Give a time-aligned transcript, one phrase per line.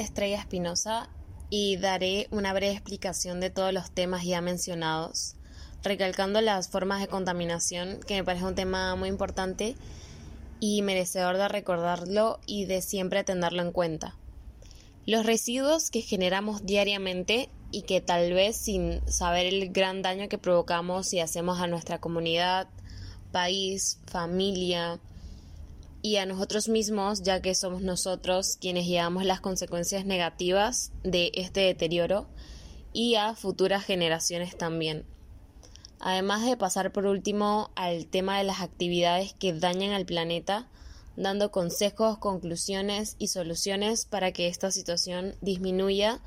[0.00, 1.08] Estrella Espinosa
[1.48, 5.36] y daré una breve explicación de todos los temas ya mencionados,
[5.82, 9.74] recalcando las formas de contaminación, que me parece un tema muy importante
[10.60, 14.16] y merecedor de recordarlo y de siempre tenerlo en cuenta.
[15.06, 20.36] Los residuos que generamos diariamente y que tal vez sin saber el gran daño que
[20.36, 22.68] provocamos y hacemos a nuestra comunidad,
[23.32, 25.00] país, familia,
[26.02, 31.60] y a nosotros mismos, ya que somos nosotros quienes llevamos las consecuencias negativas de este
[31.60, 32.28] deterioro
[32.92, 35.04] y a futuras generaciones también.
[35.98, 40.68] Además de pasar por último al tema de las actividades que dañan al planeta,
[41.16, 46.20] dando consejos, conclusiones y soluciones para que esta situación disminuya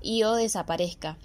[0.00, 1.18] y o desaparezca.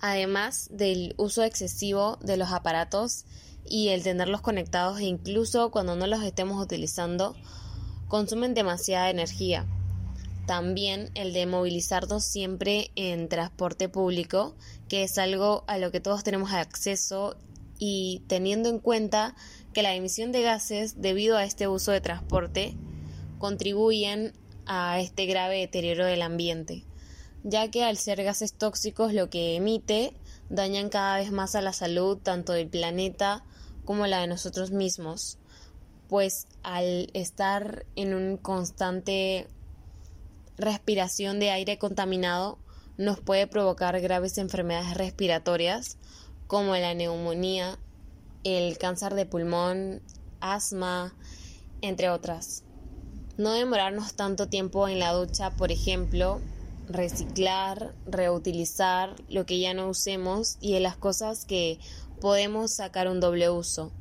[0.00, 3.24] Además del uso excesivo de los aparatos
[3.70, 7.34] y el tenerlos conectados e incluso cuando no los estemos utilizando
[8.08, 9.66] consumen demasiada energía.
[10.46, 14.56] También el de movilizarnos siempre en transporte público,
[14.88, 17.36] que es algo a lo que todos tenemos acceso
[17.78, 19.36] y teniendo en cuenta
[19.72, 22.74] que la emisión de gases debido a este uso de transporte
[23.38, 24.32] contribuyen
[24.66, 26.84] a este grave deterioro del ambiente,
[27.44, 30.14] ya que al ser gases tóxicos lo que emite
[30.50, 33.44] dañan cada vez más a la salud tanto del planeta
[33.84, 35.38] como la de nosotros mismos,
[36.08, 39.48] pues al estar en un constante
[40.58, 42.58] respiración de aire contaminado
[42.98, 45.96] nos puede provocar graves enfermedades respiratorias
[46.46, 47.78] como la neumonía,
[48.42, 50.02] el cáncer de pulmón,
[50.40, 51.14] asma,
[51.80, 52.64] entre otras.
[53.38, 56.40] No demorarnos tanto tiempo en la ducha, por ejemplo,
[56.90, 61.78] reciclar, reutilizar lo que ya no usemos y las cosas que
[62.20, 63.92] podemos sacar un doble uso,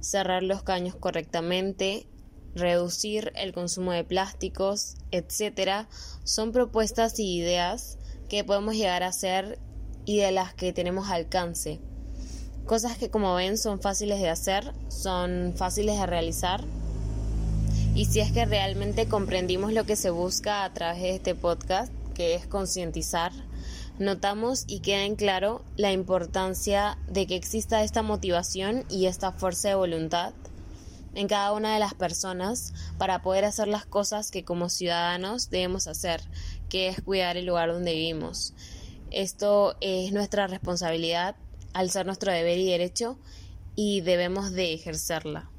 [0.00, 2.06] cerrar los caños correctamente,
[2.54, 5.88] reducir el consumo de plásticos, etcétera,
[6.24, 7.98] son propuestas y ideas
[8.28, 9.58] que podemos llegar a hacer
[10.04, 11.80] y de las que tenemos alcance.
[12.66, 16.64] Cosas que como ven son fáciles de hacer, son fáciles de realizar.
[17.94, 21.92] Y si es que realmente comprendimos lo que se busca a través de este podcast,
[22.16, 23.30] que es concientizar,
[23.98, 29.68] notamos y queda en claro la importancia de que exista esta motivación y esta fuerza
[29.68, 30.32] de voluntad
[31.14, 35.88] en cada una de las personas para poder hacer las cosas que como ciudadanos debemos
[35.88, 36.22] hacer,
[36.70, 38.54] que es cuidar el lugar donde vivimos.
[39.10, 41.36] Esto es nuestra responsabilidad
[41.74, 43.18] al ser nuestro deber y derecho
[43.74, 45.50] y debemos de ejercerla.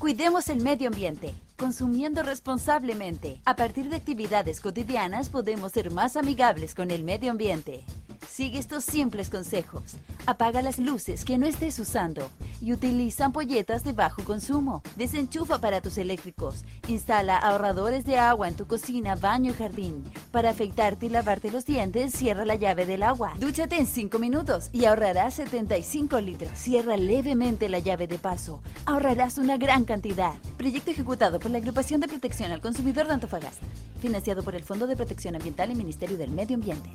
[0.00, 3.40] Cuidemos el medio ambiente consumiendo responsablemente.
[3.44, 7.84] A partir de actividades cotidianas podemos ser más amigables con el medio ambiente.
[8.28, 9.82] Sigue estos simples consejos.
[10.26, 14.82] Apaga las luces que no estés usando y utiliza ampolletas de bajo consumo.
[14.96, 16.64] Desenchufa aparatos eléctricos.
[16.88, 20.04] Instala ahorradores de agua en tu cocina, baño y jardín.
[20.30, 23.34] Para afeitarte y lavarte los dientes, cierra la llave del agua.
[23.38, 26.52] Dúchate en 5 minutos y ahorrarás 75 litros.
[26.54, 28.60] Cierra levemente la llave de paso.
[28.86, 30.34] Ahorrarás una gran cantidad.
[30.56, 33.66] Proyecto ejecutado por la Agrupación de Protección al Consumidor de Antofagasta.
[34.00, 36.90] Financiado por el Fondo de Protección Ambiental y Ministerio del Medio Ambiente.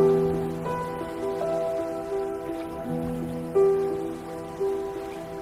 [0.00, 0.39] Thank you.